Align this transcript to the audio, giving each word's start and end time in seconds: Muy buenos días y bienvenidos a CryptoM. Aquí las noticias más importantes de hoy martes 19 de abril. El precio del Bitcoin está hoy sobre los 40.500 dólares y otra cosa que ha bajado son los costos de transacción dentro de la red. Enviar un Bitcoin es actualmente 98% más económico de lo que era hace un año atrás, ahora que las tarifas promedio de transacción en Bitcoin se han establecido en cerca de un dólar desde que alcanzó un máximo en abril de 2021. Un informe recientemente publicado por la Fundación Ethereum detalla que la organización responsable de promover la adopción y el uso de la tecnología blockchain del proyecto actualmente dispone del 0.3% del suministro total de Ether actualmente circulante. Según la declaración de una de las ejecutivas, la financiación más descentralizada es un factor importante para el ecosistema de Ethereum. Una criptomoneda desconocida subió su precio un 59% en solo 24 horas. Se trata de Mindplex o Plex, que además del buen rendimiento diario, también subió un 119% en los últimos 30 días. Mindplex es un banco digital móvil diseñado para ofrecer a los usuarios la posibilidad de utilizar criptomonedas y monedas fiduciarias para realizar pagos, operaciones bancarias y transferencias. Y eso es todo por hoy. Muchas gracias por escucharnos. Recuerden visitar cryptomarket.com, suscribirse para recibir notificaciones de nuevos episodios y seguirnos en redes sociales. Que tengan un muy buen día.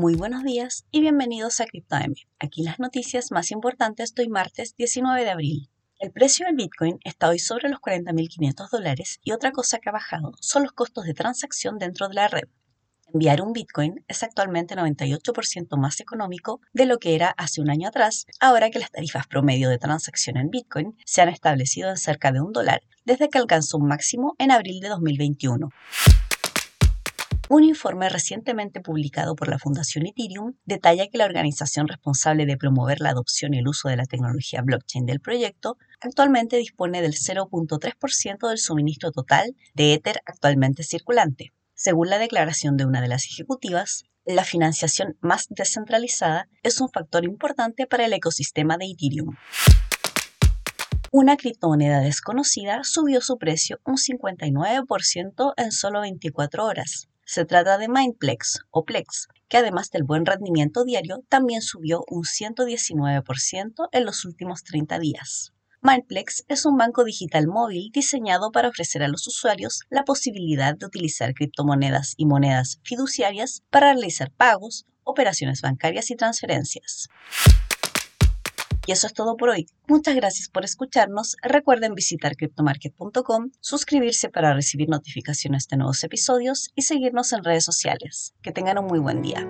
Muy 0.00 0.14
buenos 0.14 0.44
días 0.44 0.84
y 0.92 1.00
bienvenidos 1.00 1.58
a 1.58 1.66
CryptoM. 1.66 2.14
Aquí 2.38 2.62
las 2.62 2.78
noticias 2.78 3.32
más 3.32 3.50
importantes 3.50 4.14
de 4.14 4.22
hoy 4.22 4.28
martes 4.28 4.76
19 4.76 5.24
de 5.24 5.30
abril. 5.30 5.70
El 5.98 6.12
precio 6.12 6.46
del 6.46 6.54
Bitcoin 6.54 7.00
está 7.02 7.28
hoy 7.28 7.40
sobre 7.40 7.68
los 7.68 7.80
40.500 7.80 8.70
dólares 8.70 9.18
y 9.24 9.32
otra 9.32 9.50
cosa 9.50 9.80
que 9.80 9.88
ha 9.88 9.92
bajado 9.92 10.34
son 10.38 10.62
los 10.62 10.70
costos 10.70 11.04
de 11.04 11.14
transacción 11.14 11.78
dentro 11.78 12.06
de 12.06 12.14
la 12.14 12.28
red. 12.28 12.44
Enviar 13.12 13.42
un 13.42 13.52
Bitcoin 13.52 14.04
es 14.06 14.22
actualmente 14.22 14.76
98% 14.76 15.76
más 15.76 15.98
económico 15.98 16.60
de 16.72 16.86
lo 16.86 16.98
que 16.98 17.16
era 17.16 17.30
hace 17.30 17.60
un 17.60 17.68
año 17.68 17.88
atrás, 17.88 18.24
ahora 18.38 18.70
que 18.70 18.78
las 18.78 18.92
tarifas 18.92 19.26
promedio 19.26 19.68
de 19.68 19.78
transacción 19.78 20.36
en 20.36 20.50
Bitcoin 20.50 20.96
se 21.06 21.22
han 21.22 21.28
establecido 21.28 21.90
en 21.90 21.96
cerca 21.96 22.30
de 22.30 22.40
un 22.40 22.52
dólar 22.52 22.82
desde 23.04 23.28
que 23.28 23.38
alcanzó 23.38 23.78
un 23.78 23.88
máximo 23.88 24.36
en 24.38 24.52
abril 24.52 24.78
de 24.78 24.90
2021. 24.90 25.70
Un 27.50 27.64
informe 27.64 28.10
recientemente 28.10 28.82
publicado 28.82 29.34
por 29.34 29.48
la 29.48 29.58
Fundación 29.58 30.04
Ethereum 30.04 30.52
detalla 30.66 31.08
que 31.08 31.16
la 31.16 31.24
organización 31.24 31.88
responsable 31.88 32.44
de 32.44 32.58
promover 32.58 33.00
la 33.00 33.08
adopción 33.08 33.54
y 33.54 33.58
el 33.60 33.68
uso 33.68 33.88
de 33.88 33.96
la 33.96 34.04
tecnología 34.04 34.60
blockchain 34.60 35.06
del 35.06 35.20
proyecto 35.20 35.78
actualmente 35.98 36.58
dispone 36.58 37.00
del 37.00 37.14
0.3% 37.14 38.48
del 38.48 38.58
suministro 38.58 39.12
total 39.12 39.56
de 39.72 39.94
Ether 39.94 40.20
actualmente 40.26 40.82
circulante. 40.82 41.54
Según 41.74 42.10
la 42.10 42.18
declaración 42.18 42.76
de 42.76 42.84
una 42.84 43.00
de 43.00 43.08
las 43.08 43.24
ejecutivas, 43.24 44.04
la 44.26 44.44
financiación 44.44 45.16
más 45.22 45.46
descentralizada 45.48 46.48
es 46.62 46.82
un 46.82 46.90
factor 46.90 47.24
importante 47.24 47.86
para 47.86 48.04
el 48.04 48.12
ecosistema 48.12 48.76
de 48.76 48.90
Ethereum. 48.90 49.36
Una 51.10 51.38
criptomoneda 51.38 52.00
desconocida 52.00 52.80
subió 52.84 53.22
su 53.22 53.38
precio 53.38 53.78
un 53.86 53.96
59% 53.96 55.54
en 55.56 55.72
solo 55.72 56.02
24 56.02 56.66
horas. 56.66 57.07
Se 57.30 57.44
trata 57.44 57.76
de 57.76 57.88
Mindplex 57.88 58.60
o 58.70 58.86
Plex, 58.86 59.28
que 59.50 59.58
además 59.58 59.90
del 59.90 60.02
buen 60.02 60.24
rendimiento 60.24 60.84
diario, 60.84 61.18
también 61.28 61.60
subió 61.60 62.02
un 62.08 62.22
119% 62.22 63.88
en 63.92 64.04
los 64.06 64.24
últimos 64.24 64.64
30 64.64 64.98
días. 64.98 65.52
Mindplex 65.82 66.46
es 66.48 66.64
un 66.64 66.78
banco 66.78 67.04
digital 67.04 67.46
móvil 67.46 67.90
diseñado 67.92 68.50
para 68.50 68.70
ofrecer 68.70 69.02
a 69.02 69.08
los 69.08 69.26
usuarios 69.26 69.80
la 69.90 70.04
posibilidad 70.04 70.74
de 70.74 70.86
utilizar 70.86 71.34
criptomonedas 71.34 72.14
y 72.16 72.24
monedas 72.24 72.80
fiduciarias 72.82 73.62
para 73.68 73.92
realizar 73.92 74.32
pagos, 74.32 74.86
operaciones 75.04 75.60
bancarias 75.60 76.10
y 76.10 76.16
transferencias. 76.16 77.10
Y 78.88 78.92
eso 78.92 79.06
es 79.06 79.12
todo 79.12 79.36
por 79.36 79.50
hoy. 79.50 79.66
Muchas 79.86 80.16
gracias 80.16 80.48
por 80.48 80.64
escucharnos. 80.64 81.36
Recuerden 81.42 81.94
visitar 81.94 82.36
cryptomarket.com, 82.36 83.50
suscribirse 83.60 84.30
para 84.30 84.54
recibir 84.54 84.88
notificaciones 84.88 85.68
de 85.68 85.76
nuevos 85.76 86.02
episodios 86.04 86.70
y 86.74 86.80
seguirnos 86.80 87.34
en 87.34 87.44
redes 87.44 87.66
sociales. 87.66 88.34
Que 88.40 88.50
tengan 88.50 88.78
un 88.78 88.86
muy 88.86 88.98
buen 88.98 89.20
día. 89.20 89.46